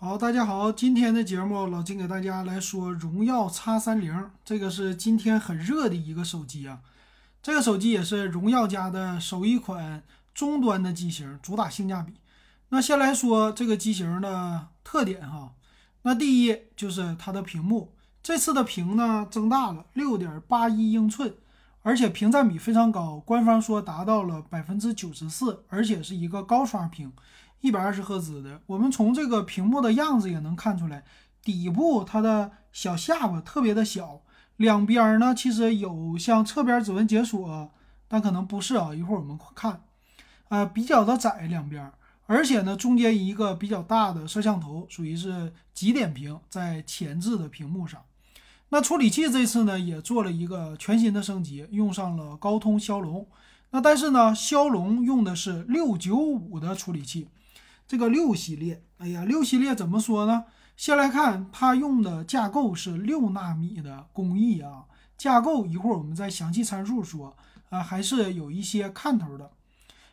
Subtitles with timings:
[0.00, 6.78] 好，大家好，今天的节目老金给大家来说荣耀 X 三零，这个是今天很热的一个手机啊。
[7.42, 12.12] 这个手机也是荣耀家的首一款中端的机型，主打性价比。
[12.68, 15.54] 那先来说这个机型的特点哈，
[16.02, 17.92] 那第一就是它的屏幕，
[18.22, 21.34] 这次的屏呢增大了六点八一英寸，
[21.88, 27.10] 而且屏占比非常高，官方说达到了百分之九十四，而且是一个高刷屏。
[27.62, 31.02] 一百二十赫兹的，我们从这个屏幕的样子也能看出来，
[31.42, 34.20] 底部它的小下巴特别的小，
[34.58, 37.72] 两边呢其实有像侧边指纹解锁，
[38.06, 39.80] 但可能不是啊，一会儿我们看，
[40.50, 41.90] 呃，比较的窄两边，
[42.26, 48.02] 而且呢中间一个比较大的摄像头，属于是极点屏，在前置的屏幕上。
[48.70, 53.26] 那处理器这次呢也做了一个全新的升级，用上了高通骁龙，
[53.70, 57.28] 那但是呢骁龙用的是六九五的处理器。
[57.86, 60.44] 这个六系列，哎呀，六系列怎么说呢？
[60.76, 64.84] 先来看它用的架构是六纳米的工艺啊，
[65.16, 67.34] 架构一会儿我们再详细参数说
[67.70, 69.50] 啊，还是有一些看头的。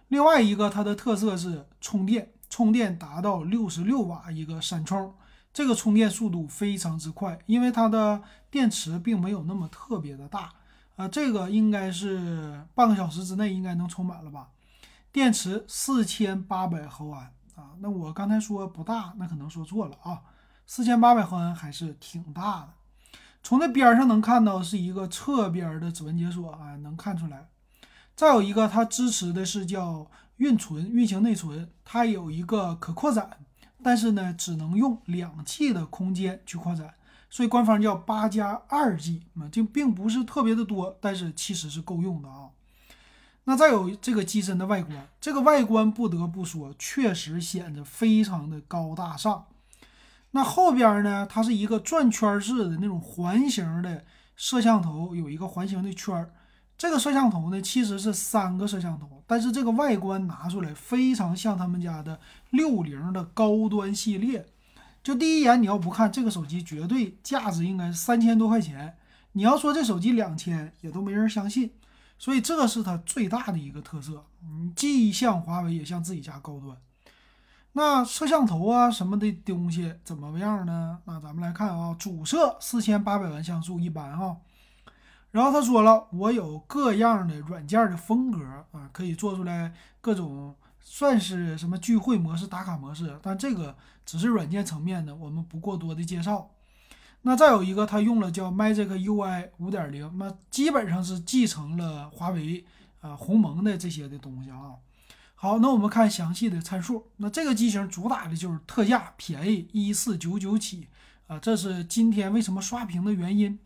[0.08, 5.14] 另外一个它的特色是充电，充电达到六十六瓦一个闪充，
[5.56, 10.52] 这个充电速度非常之快，因为它的电池并没有那么特别的大
[10.98, 14.50] 啊，这个应该是半个小时之内应该能充满了吧？
[15.14, 17.32] 电池四千八百毫安。
[17.56, 20.24] 啊，那我刚才说不大，那可能说错了啊，
[20.68, 22.74] 四千八百毫安还是挺大的。
[23.42, 27.48] 从这边上能看到是一个侧边的指纹解锁啊，能看出来。
[28.14, 33.45] 再有一个，它支持的是叫运存运行内存，它有一个可扩展，
[33.86, 36.96] 但是呢，只能用两 G 的空间去扩展，
[37.30, 42.50] 所以官方叫八加二 G 嘛，就并不是特别的多，但是其实是够用的啊。
[43.44, 49.46] 那再有这个机身的外观，这个外观不得不说，确实显得非常的高大上。
[50.32, 54.04] 那后边呢，它是一个转圈式的那种环形的
[54.36, 56.32] 摄像头，有一个环形的圈儿。
[56.78, 62.20] 这个摄像头呢，其实是三个摄像头，但是这个外观拿出来非常像他们家的
[62.50, 64.46] 六零的高端系列。
[65.02, 68.98] 就第一眼你要不看这个手机，绝对价值应该是三千多块钱。
[69.34, 71.72] 你要说这手机两千，也都没人相信。
[72.18, 76.78] 所以这是它最大的一个特色，嗯，既像华为，也像自己家高端。
[77.74, 81.00] 那摄像头啊什么的东西怎么样呢？
[81.06, 84.38] 那咱们来看啊，主摄四千八百万像素一般哈。
[85.36, 88.40] 然后他说了，我有各样的软件的风格
[88.72, 93.76] 啊，可以做出来各种算是什么聚会模式、打卡模式，但这个
[94.06, 96.52] 只是软件层面的，我们不过多的介绍。
[97.24, 102.64] 那再有一个，他用了叫 Magic UI 五点零，那基本上是继承了华为
[103.02, 104.76] 啊鸿蒙的这些的东西啊。
[105.36, 107.08] 好，那我们看详细的参数。
[107.18, 110.88] 那这个机型主打的就是特价便宜，一四九九起
[111.28, 113.60] 啊，这是今天为什么刷屏的原因。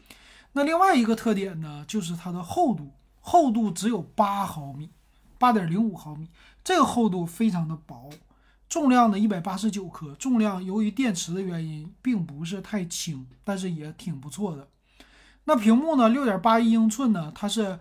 [0.53, 4.89] 那另外一个特点呢，就是它的厚度，厚度只有八毫米，
[5.37, 6.29] 八点零五毫米，
[6.63, 8.09] 这个厚度非常的薄。
[8.67, 10.13] 重量呢，一百八十九克。
[10.15, 14.67] 重量由于电池的原因，并不是太轻，但是也挺不错的。
[15.45, 17.79] 那屏幕呢，六点八一英寸呢，它是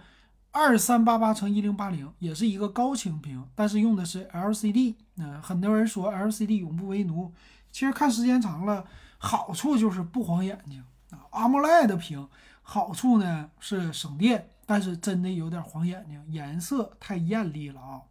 [0.50, 4.95] 二三八八乘一零八零，也是一个高清屏，但是用的是 LCD。
[5.19, 7.33] 嗯，很多人说 LCD 永不为奴，
[7.71, 8.87] 其实看时间长了，
[9.19, 11.27] 好处就是不晃眼睛啊。
[11.33, 12.27] AMOLED 屏
[12.71, 18.03] 好处呢是省电，但是真的有点晃眼睛，颜色太艳丽了啊。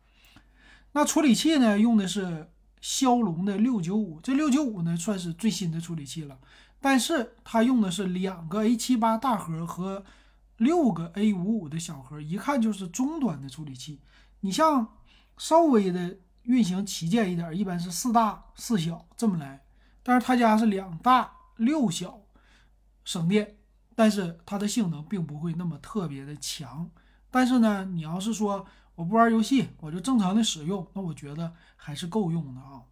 [0.93, 2.49] 那处理器呢，用的是。
[2.79, 6.37] 骁龙的六九五，这六九五呢算是最新的处理器了，
[6.79, 10.05] 但是它用的是两个 A 七八大核和
[10.57, 13.99] 六个 A 五五的小核，一看就是中端的处理器。
[14.41, 14.87] 你像
[15.37, 19.65] 稍微的运行旗舰一点，一般是四大四小这么来，
[20.03, 22.21] 但是他家是两大六小，
[23.03, 23.56] 省电，
[23.97, 26.87] 但是它的性能并不会那么特别的强。
[27.31, 28.63] 但是呢，你要是说，
[28.93, 32.83] 我不玩游戏，我就正常的使用，那我觉得还是够用的啊。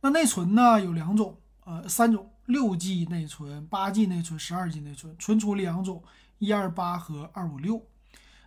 [0.00, 6.02] 那内存呢有两种，呃，三种，六 G 内存、八 G 内存、十二 G 内存，存储两种，
[6.38, 7.86] 一二八和二五六。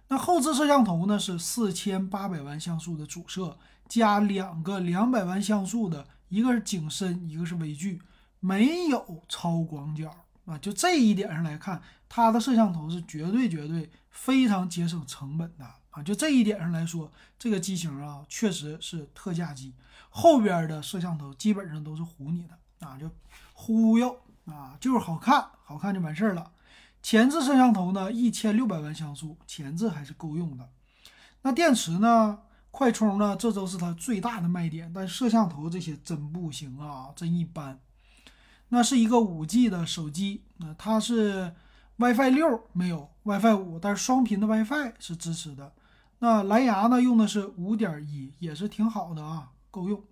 [0.08, 8.02] 那后置摄像头呢是四千八百万像素的主摄，加两个两百万像素的，一个是景深，一个是微距，
[8.40, 10.12] 没有超广角
[10.46, 10.58] 啊。
[10.58, 15.66] 就这一点上来看，它的摄像头是绝对绝对非常节省成本的。
[15.92, 19.74] 啊，就这一点上来说，这个机型啊，确实是特价机。
[20.10, 23.08] 后边的摄像头基本上都是唬你的啊，就
[23.54, 26.52] 忽悠啊，就是好看，好看就完事儿了。
[27.04, 30.68] 前置摄像头呢，一千六百万像素，前置还是够用的。
[31.44, 32.40] 那电池呢，
[32.72, 34.92] 快充呢，这都是它最大的卖点。
[34.92, 37.80] 但摄像头这些真不行啊，真一般。
[38.74, 41.54] 那是一个五 G 的手机，那它是
[41.98, 45.72] WiFi 六没有 WiFi 五，但是双频的 WiFi 是支持的。
[46.18, 50.04] 那蓝牙呢，用的是五点一，也是挺好的啊，够用。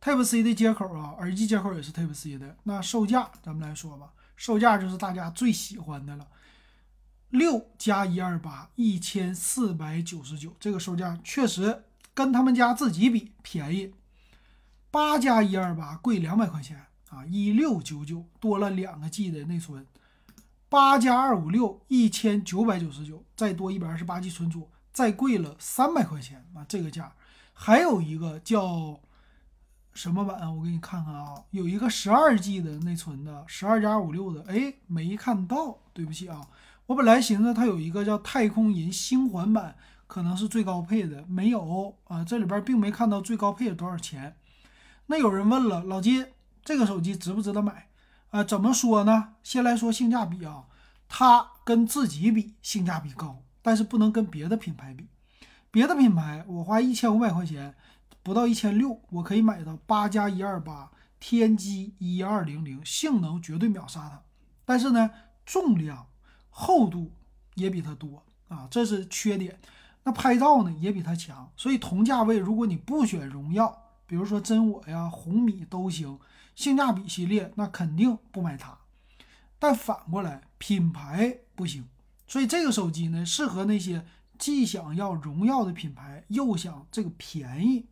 [0.00, 2.56] Type C 的接口啊，耳机接口也是 Type C 的。
[2.62, 6.28] 那售价咱们来说吧，售价就是大家最喜欢的了，
[7.30, 11.82] 六加一二八，一千四百九十九，这个售价确实
[12.14, 13.92] 跟他们家自己比便宜。
[14.92, 19.86] 八加一二八贵两百块钱啊，一六九九，多了两个 G 的内存。
[20.70, 27.12] 八加二五六，一千九百九十九，再多一百二十八 G 存储，再贵了三百块钱啊，这个价。
[27.52, 28.98] 还有一个叫。
[29.92, 30.56] 什么版？
[30.56, 36.40] 我给你看看啊，有一个十二 G 的内存的，十二加二五六的，哎，没看到，对不起啊。
[36.86, 39.74] 我本来寻思它有一个叫太空银星环版，
[40.06, 44.36] 可能是最高配的，没有啊，这里边并没看到最高配多少钱。
[45.06, 46.24] 那有人问了，老金，
[46.64, 47.88] 这个手机值不值得买
[48.30, 48.44] 啊？
[48.44, 49.34] 怎么说呢？
[49.42, 50.64] 先来说性价比啊，
[51.08, 55.08] 它跟自己比性价比高，但是不能跟别的品牌比。
[55.70, 57.74] 别的品牌我花一千五百块钱。
[58.22, 64.20] 不到一千六，我可以买到八加一二八天玑一二零零，性能绝对秒杀它。
[64.66, 65.10] 但是呢，
[65.46, 66.06] 重量、
[66.50, 67.12] 厚度
[67.54, 69.58] 也比它多啊，这是缺点。
[70.02, 73.74] 那拍照呢也比它强，所以同价位，如果你不选荣耀，
[74.06, 76.18] 比如说真我呀、红米都行，
[76.60, 78.76] 性价比系列，那肯定不买它。
[79.58, 81.88] 但反过来，品牌不行，
[82.26, 84.04] 所以这个手机呢，适合那些
[84.38, 87.86] 既想要荣耀的品牌，又想这个便宜。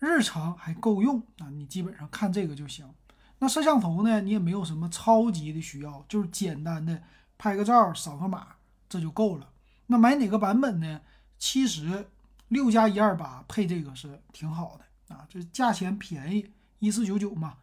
[0.00, 2.92] 日常还够用啊，你基本上看这个就行。
[3.38, 7.00] 那摄像头呢，你也没有什么超级的需要，就是简单的
[7.38, 8.48] 拍个照、扫个码，
[8.88, 9.48] 这就够了。
[9.86, 11.00] 那买哪个版本呢？
[11.38, 12.08] 其实
[12.48, 16.50] 六加一二八配这个是挺好的啊，这价钱便宜，
[16.80, 17.58] 一四九九嘛。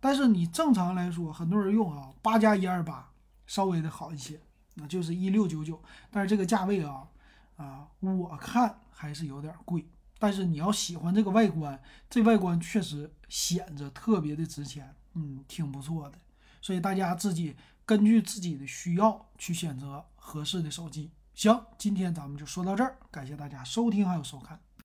[0.00, 3.10] 但是你正常来说，很多人用啊，八加一二八
[3.46, 4.40] 稍微的好一些，
[4.74, 5.82] 那就是一六九九。
[6.10, 7.08] 但是这个价位啊，
[7.56, 9.84] 啊，我看还是有点贵。
[10.20, 11.80] 但是你要喜欢这个外观，
[12.10, 16.18] 这外观确实显着特别的值钱，嗯，挺不错的。
[16.60, 17.56] 所以大家自己
[17.86, 21.12] 根据自己的需要去选择合适的手机。
[21.34, 24.60] 行，今天咱们就说到这儿，感谢大家收听还有收看。